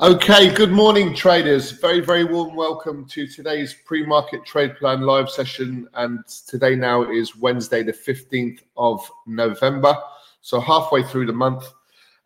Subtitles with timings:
[0.00, 1.72] Okay, good morning, traders.
[1.72, 5.88] Very, very warm welcome to today's pre market trade plan live session.
[5.94, 9.98] And today now is Wednesday, the 15th of November.
[10.40, 11.64] So halfway through the month.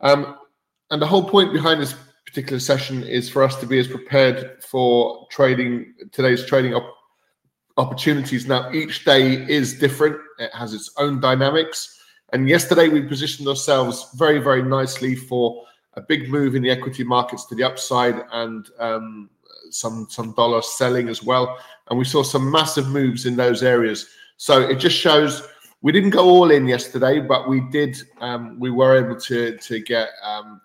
[0.01, 0.37] Um,
[0.91, 1.95] and the whole point behind this
[2.27, 6.95] particular session is for us to be as prepared for trading today's trading op-
[7.77, 8.45] opportunities.
[8.45, 11.99] Now, each day is different, it has its own dynamics.
[12.33, 15.65] And yesterday we positioned ourselves very, very nicely for
[15.95, 19.29] a big move in the equity markets to the upside and um,
[19.69, 21.57] some some dollar selling as well.
[21.89, 24.07] And we saw some massive moves in those areas.
[24.37, 25.47] So it just shows
[25.81, 28.01] we didn't go all in yesterday, but we did.
[28.19, 30.61] Um, we were able to to get um,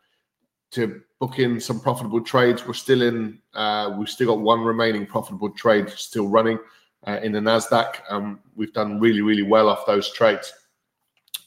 [0.72, 2.66] to book in some profitable trades.
[2.66, 3.38] We're still in.
[3.54, 6.58] Uh, we've still got one remaining profitable trade still running
[7.06, 7.96] uh, in the Nasdaq.
[8.08, 10.52] Um, we've done really really well off those trades.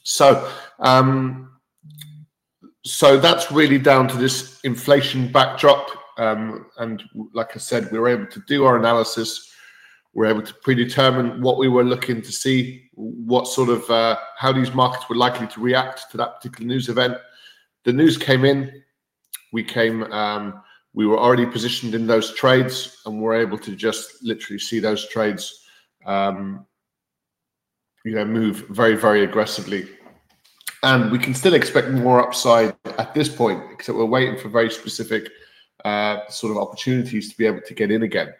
[0.04, 0.50] So
[0.80, 1.51] um,
[2.84, 5.88] so that's really down to this inflation backdrop.
[6.18, 9.52] Um, and like I said, we were able to do our analysis.
[10.14, 14.18] We are able to predetermine what we were looking to see, what sort of uh,
[14.36, 17.16] how these markets were likely to react to that particular news event.
[17.84, 18.82] The news came in.
[19.52, 20.02] We came.
[20.12, 20.62] Um,
[20.92, 25.08] we were already positioned in those trades, and we're able to just literally see those
[25.08, 25.64] trades,
[26.04, 26.66] um,
[28.04, 29.88] you know, move very, very aggressively
[30.82, 34.70] and we can still expect more upside at this point, except we're waiting for very
[34.70, 35.28] specific
[35.84, 38.32] uh, sort of opportunities to be able to get in again.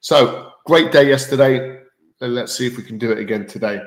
[0.00, 1.80] So great day yesterday,
[2.20, 3.80] and let's see if we can do it again today.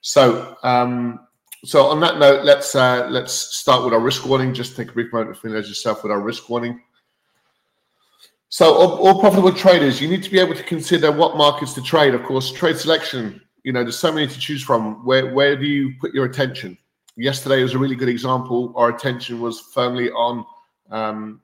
[0.00, 1.26] So um,
[1.64, 4.54] so on that note, let's uh, let's start with our risk warning.
[4.54, 6.80] Just take a brief moment to familiarize yourself with our risk warning.
[8.48, 11.82] So all, all profitable traders, you need to be able to consider what markets to
[11.82, 12.14] trade.
[12.14, 13.40] Of course, trade selection.
[13.64, 15.04] You know, there's so many to choose from.
[15.04, 16.78] Where where do you put your attention?
[17.16, 18.72] Yesterday was a really good example.
[18.76, 20.44] Our attention was firmly on
[20.90, 21.40] um,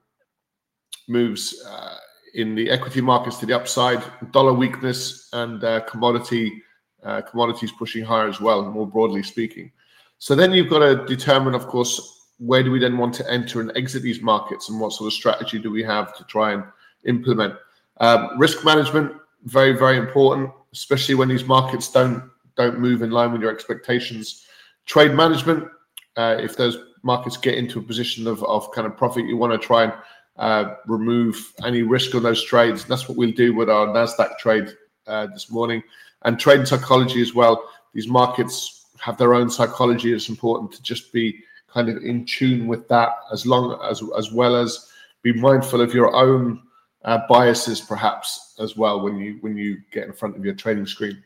[1.09, 1.97] moves uh,
[2.35, 6.63] in the equity markets to the upside, dollar weakness, and uh, commodity
[7.03, 8.63] uh, commodities pushing higher as well.
[8.71, 9.73] More broadly speaking,
[10.19, 13.61] so then you've got to determine, of course, where do we then want to enter
[13.61, 16.65] and exit these markets, and what sort of strategy do we have to try and
[17.05, 17.55] implement.
[17.99, 19.13] Um, risk management
[19.45, 24.47] very very important, especially when these markets don't don't move in line with your expectations
[24.87, 25.69] Trade management,
[26.17, 29.53] uh, if those markets get into a position of, of kind of profit, you want
[29.53, 29.93] to try and
[30.37, 32.85] uh, remove any risk on those trades.
[32.85, 34.69] That's what we'll do with our NASDAQ trade
[35.07, 35.83] uh, this morning.
[36.23, 37.69] And trade psychology as well.
[37.95, 40.13] These markets have their own psychology.
[40.13, 41.43] It's important to just be
[41.73, 44.91] kind of in tune with that as long as as well as
[45.23, 46.63] be mindful of your own
[47.05, 50.87] uh, biases perhaps as well when you when you get in front of your trading
[50.87, 51.23] screen.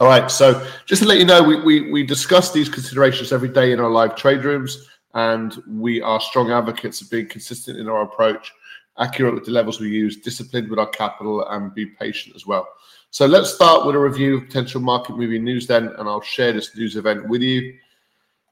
[0.00, 0.30] All right.
[0.30, 3.80] So just to let you know, we, we, we discuss these considerations every day in
[3.80, 8.52] our live trade rooms, and we are strong advocates of being consistent in our approach,
[8.98, 12.68] accurate with the levels we use, disciplined with our capital, and be patient as well.
[13.10, 16.52] So let's start with a review of potential market moving news then, and I'll share
[16.52, 17.74] this news event with you.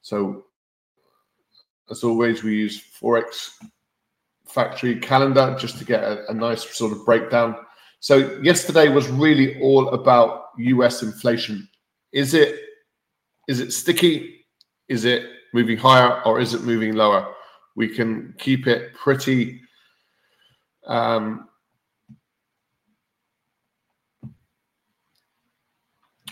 [0.02, 0.46] So
[1.90, 3.50] as always, we use Forex
[4.46, 7.56] Factory calendar just to get a, a nice sort of breakdown
[8.06, 11.68] so yesterday was really all about US inflation.
[12.12, 12.60] Is it
[13.48, 14.46] is it sticky?
[14.88, 17.34] Is it moving higher or is it moving lower?
[17.74, 19.60] We can keep it pretty
[20.86, 21.48] um,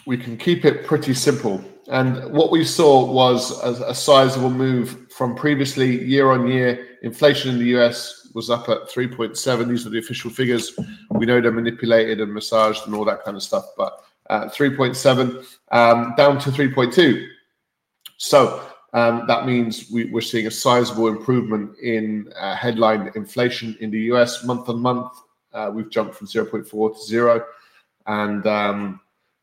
[0.07, 1.61] we can keep it pretty simple.
[1.89, 6.99] And what we saw was a, a sizable move from previously year on year.
[7.03, 9.69] Inflation in the US was up at 3.7.
[9.69, 10.73] These are the official figures.
[11.11, 15.45] We know they're manipulated and massaged and all that kind of stuff, but uh, 3.7
[15.73, 17.27] um, down to 3.2.
[18.17, 23.91] So um, that means we, are seeing a sizable improvement in uh, headline inflation in
[23.91, 25.13] the US month on month.
[25.53, 27.45] Uh, we've jumped from 0.4 to zero,
[28.07, 29.01] and um,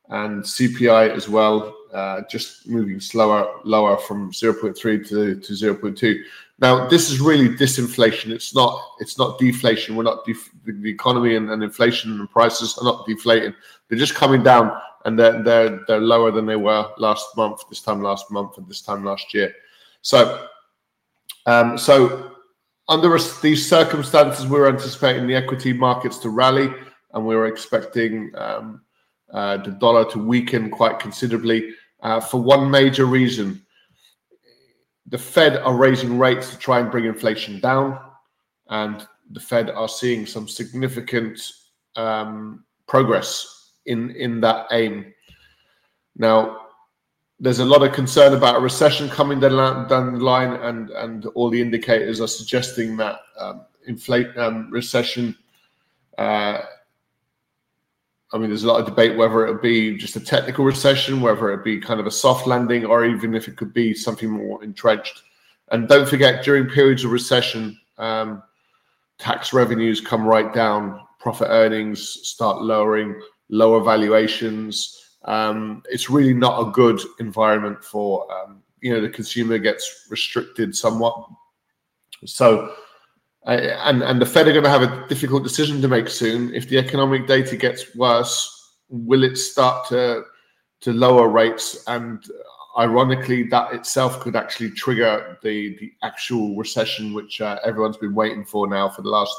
[0.10, 4.76] and CPI as well, uh, just moving slower, lower from 0.3
[5.10, 6.22] to, to 0.2.
[6.60, 8.32] Now, this is really disinflation.
[8.32, 8.80] It's not.
[9.00, 9.96] It's not deflation.
[9.96, 13.54] We're not def- the economy and, and, inflation and prices are not deflating.
[13.90, 14.72] They're just coming down
[15.06, 18.68] and they're they're they're lower than they were last month, this time last month, and
[18.68, 19.54] this time last year.
[20.04, 20.48] So,
[21.48, 22.32] um, so
[22.88, 26.72] under these circumstances, we we're anticipating the equity markets to rally,
[27.14, 28.82] and we're expecting um,
[29.34, 33.62] uh, the dollar to weaken quite considerably uh, for one major reason.
[35.08, 38.00] The Fed are raising rates to try and bring inflation down,
[38.70, 41.42] and the Fed are seeing some significant
[41.96, 45.14] um, progress in in that aim.
[46.16, 46.68] Now,
[47.40, 51.26] there's a lot of concern about a recession coming down, down the line, and and
[51.28, 55.36] all the indicators are suggesting that um, inflate um, recession.
[56.18, 56.62] Uh,
[58.34, 61.20] I mean, there's a lot of debate whether it would be just a technical recession,
[61.20, 64.30] whether it be kind of a soft landing, or even if it could be something
[64.30, 65.24] more entrenched.
[65.72, 68.42] And don't forget, during periods of recession, um,
[69.20, 73.20] tax revenues come right down, profit earnings start lowering,
[73.50, 75.18] lower valuations.
[75.26, 80.76] Um, it's really not a good environment for um, you know the consumer gets restricted
[80.76, 81.28] somewhat.
[82.26, 82.74] So
[83.46, 86.54] and and the Fed are going to have a difficult decision to make soon.
[86.54, 90.24] If the economic data gets worse, will it start to
[90.82, 91.84] to lower rates?
[91.88, 92.24] And
[92.78, 98.46] ironically, that itself could actually trigger the the actual recession, which uh, everyone's been waiting
[98.46, 99.36] for now for the last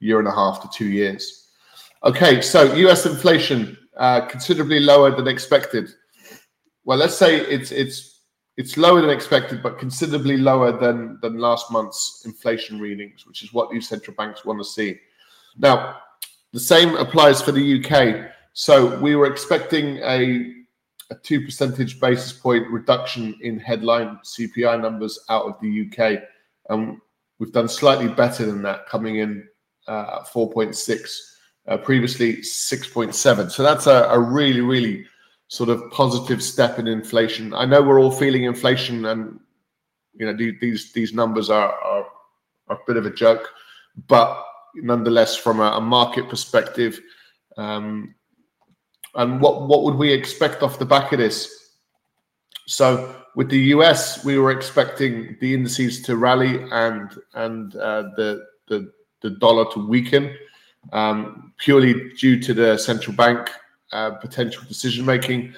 [0.00, 1.48] year and a half to two years.
[2.02, 3.04] Okay, so U.S.
[3.04, 5.90] inflation uh, considerably lower than expected.
[6.84, 8.19] Well, let's say it's it's
[8.60, 13.54] it's lower than expected, but considerably lower than than last month's inflation readings, which is
[13.54, 14.98] what these central banks want to see.
[15.56, 15.96] Now,
[16.52, 18.30] the same applies for the UK.
[18.52, 20.56] So we were expecting a
[21.08, 26.22] a two percentage basis point reduction in headline CPI numbers out of the UK,
[26.68, 26.98] and
[27.38, 29.48] we've done slightly better than that, coming in
[29.88, 31.18] uh, 4.6,
[31.66, 33.50] uh, previously 6.7.
[33.50, 35.06] So that's a, a really, really
[35.50, 37.52] sort of positive step in inflation.
[37.52, 39.38] I know we're all feeling inflation, and
[40.14, 42.06] you know these these numbers are are,
[42.68, 43.52] are a bit of a joke,
[44.06, 44.42] but
[44.76, 47.00] nonetheless, from a, a market perspective,
[47.56, 48.14] um,
[49.16, 51.72] and what what would we expect off the back of this?
[52.68, 58.46] So with the US, we were expecting the indices to rally and and uh, the
[58.68, 60.32] the the dollar to weaken,
[60.92, 63.50] um, purely due to the central bank
[63.92, 65.54] uh, potential decision making.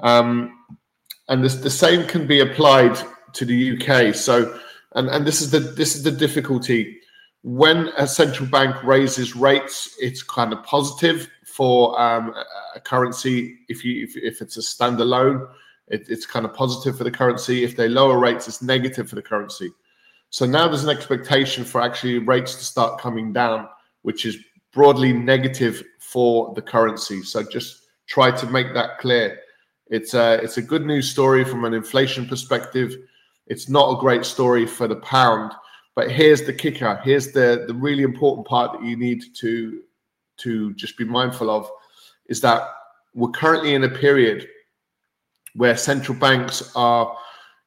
[0.00, 0.58] Um,
[1.28, 2.98] and this, the same can be applied
[3.34, 4.14] to the UK.
[4.14, 4.58] So,
[4.94, 6.98] and, and this is the this is the difficulty.
[7.42, 12.34] When a central bank raises rates, it's kind of positive for um,
[12.74, 13.58] a currency.
[13.68, 15.48] If you if, if it's a standalone,
[15.88, 17.64] it, it's kind of positive for the currency.
[17.64, 19.70] If they lower rates, it's negative for the currency.
[20.30, 23.68] So now there's an expectation for actually rates to start coming down,
[24.02, 24.36] which is
[24.72, 27.22] broadly negative for the currency.
[27.22, 29.38] So just try to make that clear.
[29.88, 32.96] It's a it's a good news story from an inflation perspective.
[33.46, 35.52] It's not a great story for the pound,
[35.94, 37.00] but here's the kicker.
[37.04, 39.82] Here's the the really important part that you need to
[40.38, 41.70] to just be mindful of
[42.26, 42.62] is that
[43.14, 44.48] we're currently in a period
[45.54, 47.16] where central banks are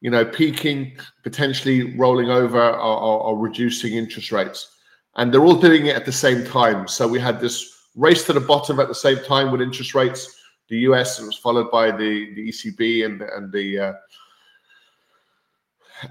[0.01, 4.73] you know peaking potentially rolling over or, or, or reducing interest rates
[5.15, 6.87] and they're all doing it at the same time.
[6.87, 10.39] So we had this race to the bottom at the same time with interest rates.
[10.69, 13.93] The US was followed by the, the ECB and and the uh,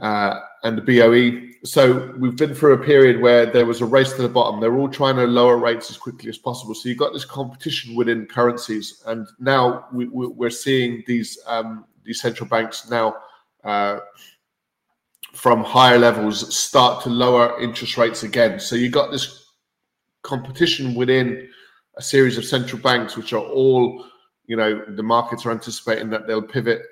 [0.00, 1.48] uh, and the BOE.
[1.64, 4.60] So we've been through a period where there was a race to the bottom.
[4.60, 6.74] They're all trying to lower rates as quickly as possible.
[6.74, 10.08] So you've got this competition within currencies, and now we,
[10.40, 13.16] are seeing these um, these central banks now.
[13.64, 14.00] Uh,
[15.34, 18.60] from higher levels start to lower interest rates again.
[18.60, 19.52] So you got this
[20.22, 21.48] competition within
[21.96, 24.06] a series of central banks, which are all,
[24.46, 26.82] you know, the markets are anticipating that they'll pivot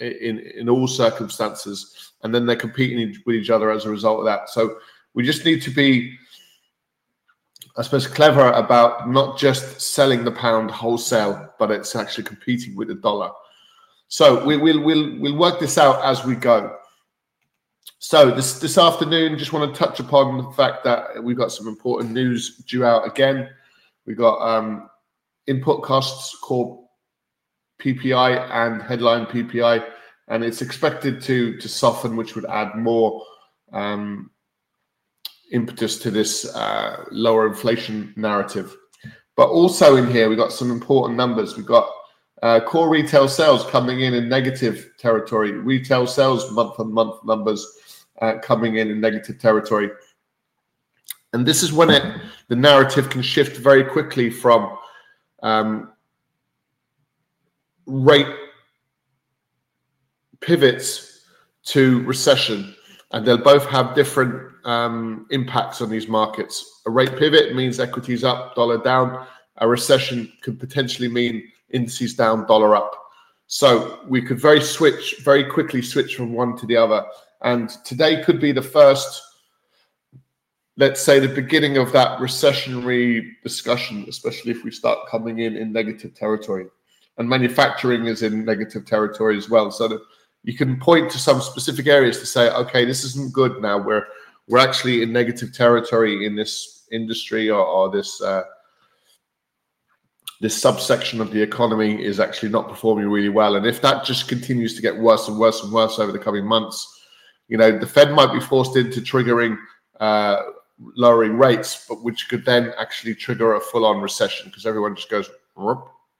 [0.00, 4.24] in in all circumstances, and then they're competing with each other as a result of
[4.26, 4.48] that.
[4.48, 4.78] So
[5.14, 6.16] we just need to be,
[7.76, 12.88] I suppose, clever about not just selling the pound wholesale, but it's actually competing with
[12.88, 13.30] the dollar.
[14.08, 16.76] So we, will we'll we'll work this out as we go.
[17.98, 21.66] So this this afternoon, just want to touch upon the fact that we've got some
[21.66, 23.50] important news due out again.
[24.08, 24.88] We've got um,
[25.46, 26.82] input costs, core
[27.78, 29.86] PPI and headline PPI,
[30.28, 33.22] and it's expected to to soften, which would add more
[33.70, 34.30] um,
[35.52, 38.74] impetus to this uh, lower inflation narrative.
[39.36, 41.58] But also in here, we've got some important numbers.
[41.58, 41.90] We've got
[42.42, 45.52] uh, core retail sales coming in in negative territory.
[45.52, 47.66] Retail sales month on month numbers
[48.22, 49.90] uh, coming in in negative territory.
[51.32, 52.02] And this is when it
[52.48, 54.78] the narrative can shift very quickly from
[55.42, 55.92] um,
[57.86, 58.26] rate
[60.40, 61.24] pivots
[61.64, 62.74] to recession,
[63.12, 66.82] and they'll both have different um, impacts on these markets.
[66.86, 69.26] A rate pivot means equities up, dollar down.
[69.58, 72.92] A recession could potentially mean indices down, dollar up.
[73.46, 77.04] So we could very switch, very quickly switch from one to the other.
[77.42, 79.22] And today could be the first,
[80.78, 85.72] let's say, the beginning of that recessionary discussion, especially if we start coming in in
[85.72, 86.66] negative territory.
[87.18, 89.72] And manufacturing is in negative territory as well.
[89.72, 90.00] So that
[90.44, 93.76] you can point to some specific areas to say, okay, this isn't good now.
[93.76, 94.06] We're
[94.46, 98.44] we're actually in negative territory in this industry or, or this uh,
[100.40, 103.56] this subsection of the economy is actually not performing really well.
[103.56, 106.46] And if that just continues to get worse and worse and worse over the coming
[106.46, 106.86] months,
[107.48, 109.58] you know, the Fed might be forced into triggering
[109.98, 110.42] uh,
[110.80, 115.30] lowering rates, but which could then actually trigger a full-on recession because everyone just goes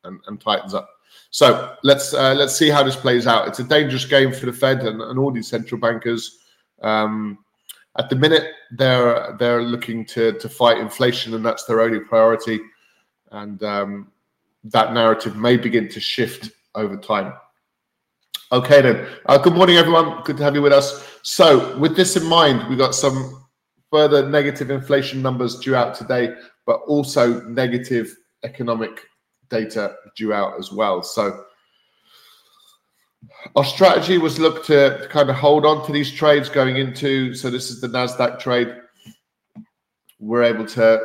[0.04, 0.88] and, and tightens up.
[1.30, 3.48] So let's uh, let's see how this plays out.
[3.48, 6.38] It's a dangerous game for the Fed and, and all these central bankers.
[6.82, 7.38] Um,
[7.98, 12.60] at the minute, they're they're looking to to fight inflation, and that's their only priority.
[13.30, 14.12] And um,
[14.64, 17.34] that narrative may begin to shift over time.
[18.50, 19.06] Okay, then.
[19.26, 20.22] Uh, good morning, everyone.
[20.24, 21.06] Good to have you with us.
[21.22, 23.37] So, with this in mind, we got some
[23.90, 26.34] further negative inflation numbers due out today,
[26.66, 28.14] but also negative
[28.44, 29.00] economic
[29.48, 31.02] data due out as well.
[31.02, 31.44] So,
[33.56, 37.34] our strategy was look to kind of hold on to these trades going into.
[37.34, 38.74] So, this is the NASDAQ trade.
[40.20, 41.00] We're able to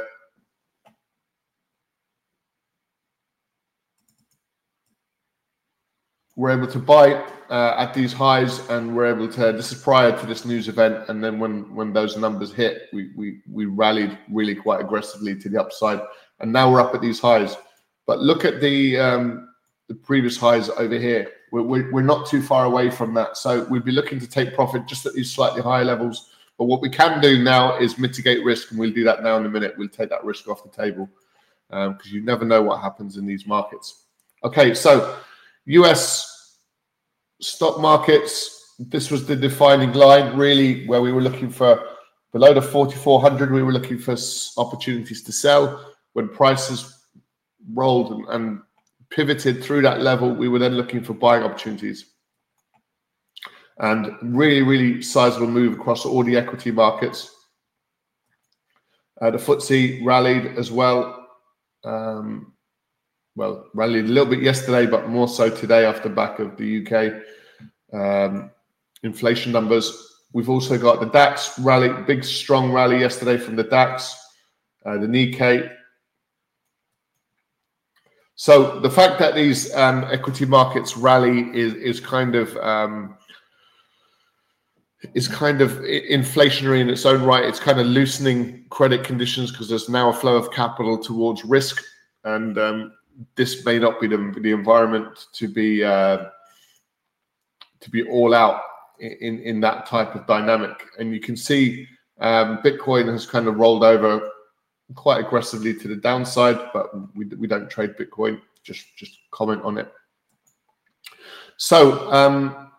[6.35, 7.13] we're able to buy
[7.49, 11.07] uh, at these highs and we're able to this is prior to this news event
[11.09, 15.49] and then when when those numbers hit we we, we rallied really quite aggressively to
[15.49, 16.01] the upside
[16.43, 17.55] and now we're up at these highs.
[18.05, 19.49] But look at the um,
[19.87, 21.31] the previous highs over here.
[21.51, 23.37] We're, we're, we're not too far away from that.
[23.37, 26.29] So we'd be looking to take profit just at these slightly higher levels.
[26.57, 29.45] But what we can do now is mitigate risk and we'll do that now in
[29.45, 29.75] a minute.
[29.77, 31.09] We'll take that risk off the table
[31.69, 34.03] because um, you never know what happens in these markets.
[34.43, 35.17] Okay so
[35.67, 36.57] us
[37.41, 41.83] stock markets, this was the defining line, really, where we were looking for
[42.33, 44.15] below the 4,400, we were looking for
[44.57, 45.93] opportunities to sell.
[46.13, 47.05] When prices
[47.71, 48.61] rolled and, and
[49.09, 52.05] pivoted through that level, we were then looking for buying opportunities.
[53.77, 57.33] And really, really sizable move across all the equity markets.
[59.21, 61.27] Uh, the FTSE rallied as well.
[61.83, 62.52] Um,
[63.35, 66.85] well, rallied a little bit yesterday, but more so today off the back of the
[66.85, 67.21] UK
[67.93, 68.51] um,
[69.03, 70.13] inflation numbers.
[70.33, 74.15] We've also got the DAX rally, big strong rally yesterday from the DAX,
[74.85, 75.71] uh, the Nikkei.
[78.35, 83.15] So the fact that these um, equity markets rally is is kind of um,
[85.13, 87.45] is kind of inflationary in its own right.
[87.45, 91.83] It's kind of loosening credit conditions because there's now a flow of capital towards risk,
[92.23, 92.93] and um,
[93.35, 96.25] this may not be the, the environment to be uh,
[97.79, 98.61] to be all out
[98.99, 100.85] in in that type of dynamic.
[100.99, 101.87] And you can see
[102.19, 104.29] um, Bitcoin has kind of rolled over
[104.95, 108.41] quite aggressively to the downside, but we, we don't trade Bitcoin.
[108.63, 109.91] Just just comment on it.
[111.57, 112.71] So um,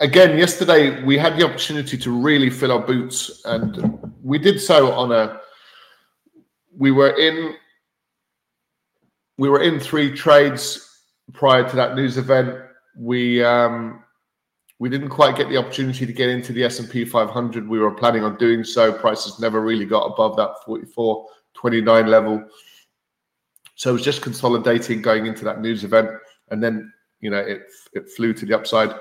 [0.00, 4.92] again, yesterday we had the opportunity to really fill our boots, and we did so
[4.92, 5.40] on a.
[6.76, 7.54] We were in.
[9.38, 11.00] We were in three trades
[11.32, 12.58] prior to that news event.
[12.96, 14.02] We um,
[14.78, 17.66] we didn't quite get the opportunity to get into the S&P 500.
[17.66, 18.92] We were planning on doing so.
[18.92, 22.44] Prices never really got above that 44, 29 level.
[23.74, 26.10] So it was just consolidating going into that news event.
[26.50, 27.62] And then, you know, it,
[27.94, 28.94] it flew to the upside.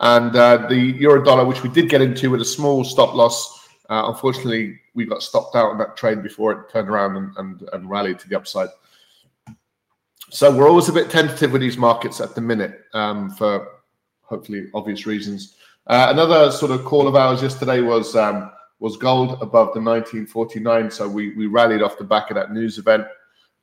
[0.00, 3.68] And uh, the euro dollar, which we did get into with a small stop loss,
[3.90, 7.68] uh, unfortunately, we got stopped out on that trade before it turned around and, and,
[7.72, 8.68] and rallied to the upside.
[10.30, 13.66] So we're always a bit tentative with these markets at the minute um, for
[14.22, 15.56] hopefully obvious reasons.
[15.86, 20.90] Uh, another sort of call of ours yesterday was um, was gold above the 1949.
[20.90, 23.06] So we we rallied off the back of that news event,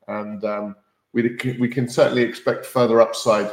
[0.07, 0.75] and um,
[1.13, 3.51] we we can certainly expect further upside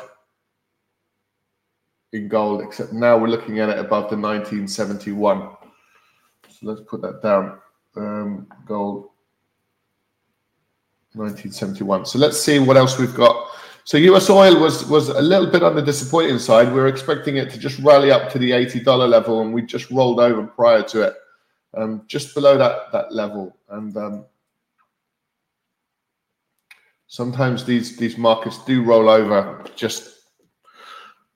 [2.15, 2.63] in gold.
[2.63, 5.51] Except now we're looking at it above the 1971.
[6.49, 7.59] So let's put that down.
[7.95, 9.12] Um, gold
[11.15, 12.07] 1971.
[12.07, 13.49] So let's see what else we've got
[13.85, 16.69] so US oil was was a little bit on the disappointing side.
[16.69, 19.63] We were expecting it to just rally up to the eighty dollar level, and we
[19.63, 21.15] just rolled over prior to it,
[21.77, 23.57] um, just below that that level.
[23.71, 24.25] And um,
[27.09, 30.21] sometimes these these markets do roll over just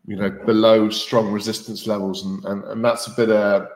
[0.06, 3.66] you know, below strong resistance levels, and and, and that's a bit uh,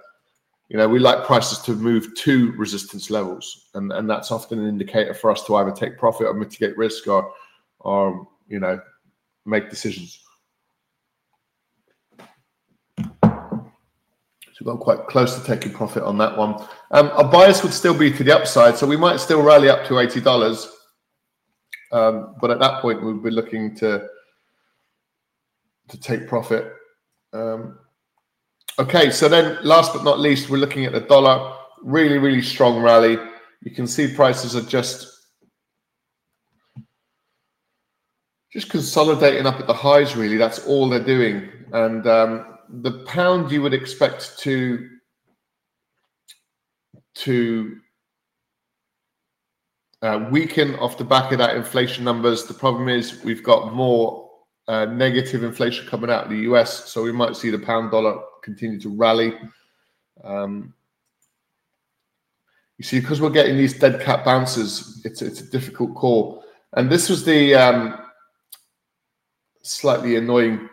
[0.70, 4.68] you know, we like prices to move to resistance levels, and and that's often an
[4.68, 7.32] indicator for us to either take profit or mitigate risk, or
[7.80, 8.80] or you know,
[9.44, 10.20] make decisions.
[13.02, 16.54] So we got quite close to taking profit on that one.
[16.92, 19.84] Um, our bias would still be to the upside, so we might still rally up
[19.88, 20.70] to eighty dollars.
[21.90, 24.06] Um, but at that point, we'd be looking to
[25.88, 26.72] to take profit.
[27.32, 27.80] Um,
[28.80, 31.56] okay, so then last but not least, we're looking at the dollar.
[31.82, 33.18] Really, really strong rally.
[33.62, 35.06] You can see prices are just
[38.52, 40.16] just consolidating up at the highs.
[40.16, 44.88] Really, that's all they're doing, and um, the pound you would expect to
[47.16, 47.76] to
[50.02, 52.44] uh, weaken off the back of that inflation numbers.
[52.44, 54.30] The problem is we've got more
[54.68, 58.20] uh, negative inflation coming out of the US, so we might see the pound dollar
[58.42, 59.34] continue to rally.
[60.22, 60.74] Um,
[62.78, 66.44] you see, because we're getting these dead cat bounces, it's it's a difficult call.
[66.74, 67.98] And this was the um,
[69.62, 70.68] slightly annoying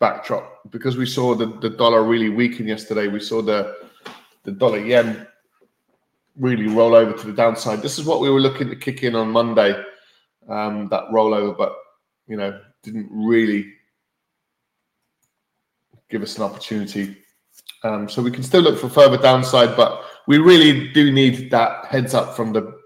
[0.00, 3.08] backdrop because we saw the, the dollar really weaken yesterday.
[3.08, 3.76] We saw the
[4.42, 5.26] the dollar yen
[6.36, 7.82] really roll over to the downside.
[7.82, 9.80] This is what we were looking to kick in on Monday,
[10.48, 11.76] um, that rollover, but
[12.26, 13.73] you know didn't really
[16.14, 17.16] give us an opportunity.
[17.82, 21.86] Um, so we can still look for further downside, but we really do need that
[21.86, 22.78] heads up from the,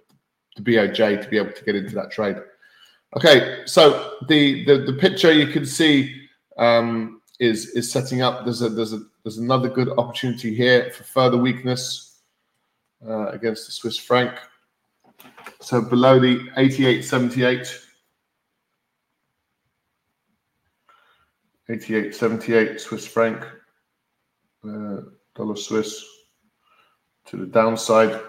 [0.56, 2.36] the BOJ to be able to get into that trade.
[3.16, 6.22] Okay, so the the, the picture you can see
[6.56, 8.44] um, is is setting up.
[8.44, 12.20] There's a there's a there's another good opportunity here for further weakness
[13.06, 14.38] uh, against the Swiss franc.
[15.60, 17.87] So below the 88.78.
[21.70, 23.44] 88.78 Swiss franc,
[24.66, 25.02] uh,
[25.34, 26.04] dollar Swiss
[27.26, 28.20] to the downside.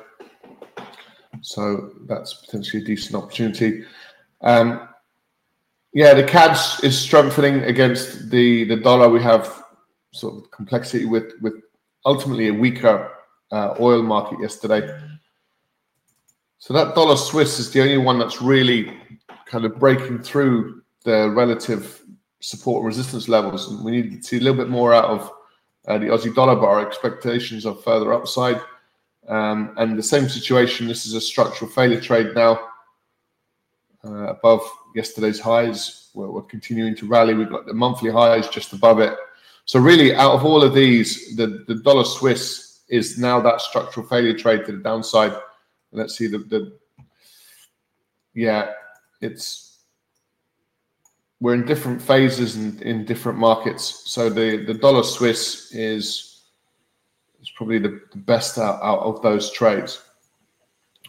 [1.41, 3.85] So that's potentially a decent opportunity.
[4.41, 4.89] Um,
[5.93, 9.09] yeah, the CAD is strengthening against the the dollar.
[9.09, 9.63] We have
[10.11, 11.53] sort of complexity with with
[12.05, 13.11] ultimately a weaker
[13.51, 14.99] uh, oil market yesterday.
[16.59, 18.93] So that dollar Swiss is the only one that's really
[19.45, 22.03] kind of breaking through the relative
[22.39, 23.69] support and resistance levels.
[23.69, 25.31] And we need to see a little bit more out of
[25.87, 28.61] uh, the Aussie dollar, but our expectations are further upside.
[29.27, 30.87] Um, and the same situation.
[30.87, 32.59] This is a structural failure trade now,
[34.03, 34.61] uh, above
[34.95, 36.09] yesterday's highs.
[36.13, 37.35] We're, we're, continuing to rally.
[37.35, 39.15] We've got the monthly highs just above it.
[39.65, 44.05] So really, out of all of these, the, the dollar Swiss is now that structural
[44.07, 45.33] failure trade to the downside.
[45.91, 46.77] Let's see the, the
[48.33, 48.71] yeah,
[49.21, 49.68] it's
[51.39, 54.03] we're in different phases and in different markets.
[54.05, 56.43] So the the dollar Swiss is
[57.41, 60.01] is probably the, the best out, out of those trades.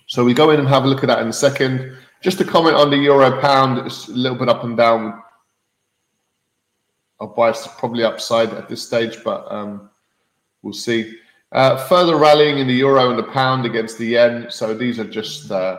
[0.06, 1.96] So we go in and have a look at that in a second.
[2.20, 5.22] Just to comment on the euro pound, it's a little bit up and down.
[7.20, 9.90] Our bias is probably upside at this stage, but um,
[10.62, 11.16] we'll see.
[11.52, 14.46] Uh, further rallying in the euro and the pound against the yen.
[14.50, 15.78] So these are just uh,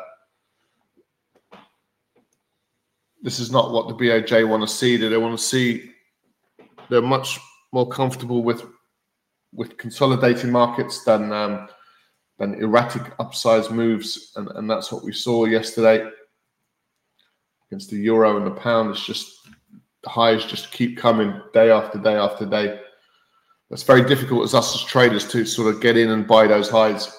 [3.21, 4.97] this is not what the BOJ want to see.
[4.97, 5.91] They want to see
[6.89, 7.39] they're much
[7.71, 8.63] more comfortable with
[9.53, 11.67] with consolidating markets than um,
[12.39, 16.07] than erratic upsize moves, and, and that's what we saw yesterday
[17.67, 18.89] against the euro and the pound.
[18.89, 19.47] It's just
[20.03, 22.79] the highs just keep coming day after day after day.
[23.69, 26.69] It's very difficult as us as traders to sort of get in and buy those
[26.69, 27.15] highs,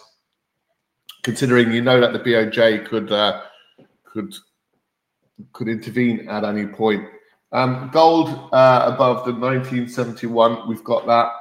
[1.22, 3.42] considering you know that the BOJ could uh,
[4.04, 4.34] could
[5.52, 7.06] could intervene at any point.
[7.52, 11.32] Um, gold uh, above the 1971, we've got that,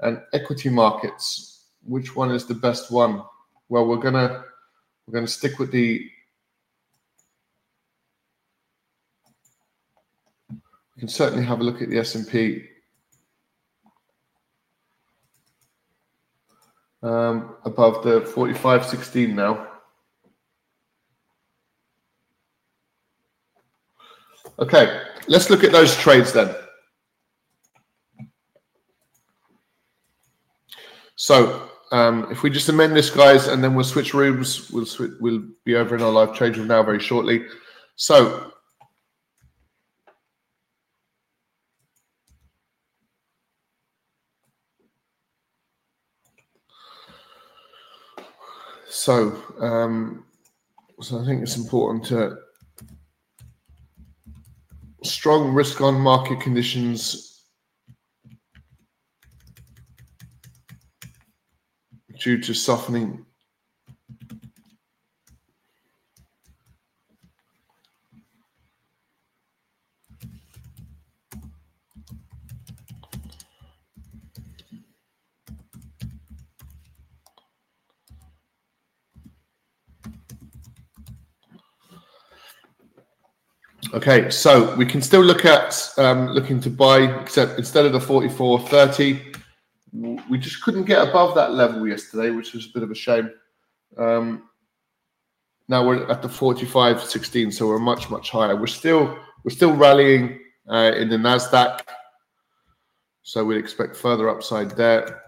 [0.00, 1.64] and equity markets.
[1.84, 3.22] Which one is the best one?
[3.68, 4.44] Well, we're gonna
[5.06, 6.10] we're gonna stick with the
[10.98, 12.64] We can certainly have a look at the S&P.
[17.04, 19.67] Um, above the 45.16 now.
[24.60, 26.54] Okay, let's look at those trades then.
[31.14, 35.12] So um, if we just amend this, guys, and then we'll switch rooms, we'll switch,
[35.20, 37.46] we'll be over in our live trade room now very shortly.
[37.96, 38.52] So
[48.90, 50.24] So, um,
[51.00, 52.36] so I think it's important to
[55.04, 57.44] strong risk on market conditions.
[62.20, 63.24] Due to softening
[83.94, 87.98] Okay, so we can still look at um, looking to buy, except instead of the
[87.98, 89.36] 44.30,
[90.28, 93.30] we just couldn't get above that level yesterday, which was a bit of a shame.
[93.96, 94.50] Um,
[95.68, 98.56] now we're at the 45.16, so we're much much higher.
[98.56, 101.80] We're still we're still rallying uh, in the Nasdaq,
[103.22, 105.22] so we'd expect further upside there.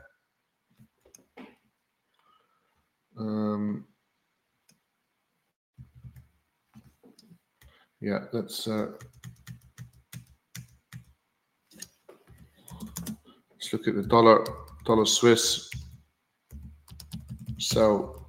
[3.18, 3.86] Um,
[8.02, 8.86] Yeah, let's uh,
[13.52, 14.42] let's look at the dollar
[14.86, 15.70] dollar Swiss
[17.58, 18.26] sell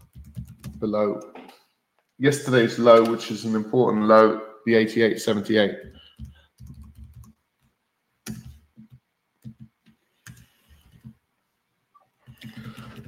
[0.80, 1.22] below
[2.20, 5.76] yesterday's low, which is an important low, the 88.78.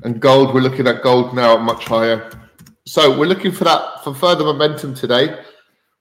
[0.05, 2.31] And gold, we're looking at gold now at much higher.
[2.85, 5.43] So we're looking for that for further momentum today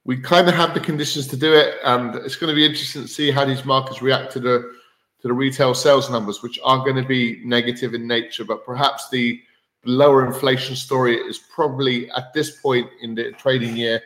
[0.05, 3.03] we kind of have the conditions to do it, and it's going to be interesting
[3.03, 4.73] to see how these markets react to the
[5.21, 8.45] to the retail sales numbers, which are going to be negative in nature.
[8.45, 9.41] But perhaps the
[9.85, 14.03] lower inflation story is probably at this point in the trading year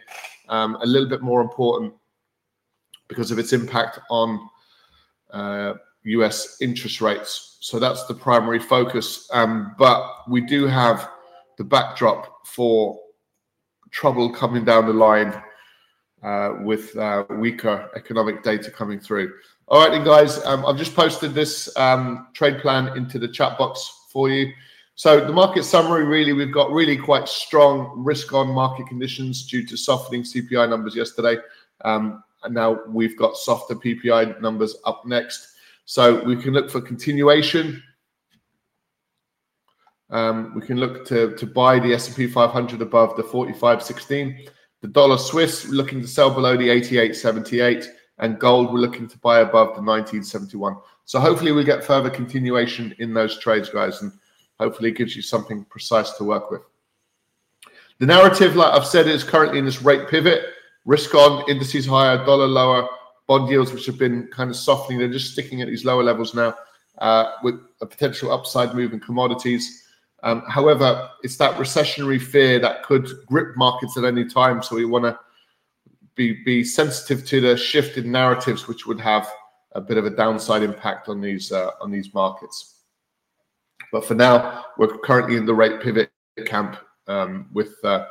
[0.50, 1.94] um, a little bit more important
[3.08, 4.48] because of its impact on
[5.32, 6.58] uh, U.S.
[6.60, 7.56] interest rates.
[7.60, 9.28] So that's the primary focus.
[9.32, 11.10] Um, but we do have
[11.56, 12.98] the backdrop for
[13.90, 15.42] trouble coming down the line
[16.26, 19.32] uh, with uh, weaker economic data coming through.
[19.68, 23.56] All right, then, guys, um, I've just posted this um, trade plan into the chat
[23.56, 24.52] box for you.
[24.96, 29.76] So the market summary, really, we've got really quite strong risk-on market conditions due to
[29.76, 31.36] softening CPI numbers yesterday.
[31.84, 35.54] Um, and now we've got softer PPI numbers up next.
[35.84, 37.82] So we can look for continuation.
[40.10, 44.48] Um, we can look to, to buy the S&P 500 above the 45.16.
[44.86, 49.40] The dollar Swiss looking to sell below the 88.78 and gold we're looking to buy
[49.40, 50.76] above the 1971.
[51.06, 54.12] So hopefully we get further continuation in those trades, guys, and
[54.60, 56.62] hopefully it gives you something precise to work with.
[57.98, 60.50] The narrative, like I've said, is currently in this rate pivot.
[60.84, 62.88] Risk on, indices higher, dollar lower,
[63.26, 65.00] bond yields which have been kind of softening.
[65.00, 66.54] They're just sticking at these lower levels now
[66.98, 69.85] uh, with a potential upside move in commodities.
[70.22, 74.62] Um, however, it's that recessionary fear that could grip markets at any time.
[74.62, 75.18] So we want to
[76.14, 79.28] be be sensitive to the shift in narratives, which would have
[79.72, 82.76] a bit of a downside impact on these uh, on these markets.
[83.92, 86.10] But for now, we're currently in the rate pivot
[86.46, 86.76] camp
[87.06, 88.06] um, with uh,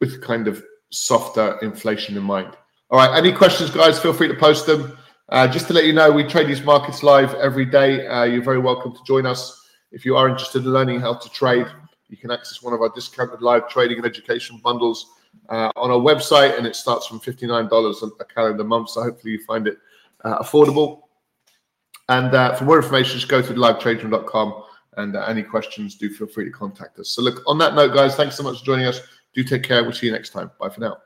[0.00, 2.56] with kind of softer inflation in mind.
[2.90, 3.98] All right, any questions, guys?
[3.98, 4.96] Feel free to post them.
[5.30, 8.06] Uh, just to let you know, we trade these markets live every day.
[8.06, 9.61] Uh, you're very welcome to join us.
[9.92, 11.66] If you are interested in learning how to trade,
[12.08, 15.12] you can access one of our discounted live trading and education bundles
[15.48, 18.90] uh, on our website, and it starts from $59 a calendar month.
[18.90, 19.78] So hopefully you find it
[20.24, 21.02] uh, affordable.
[22.08, 24.64] And uh, for more information, just go to livetrading.com.
[24.98, 27.10] And uh, any questions, do feel free to contact us.
[27.10, 29.00] So, look, on that note, guys, thanks so much for joining us.
[29.32, 29.82] Do take care.
[29.82, 30.50] We'll see you next time.
[30.60, 30.98] Bye for now.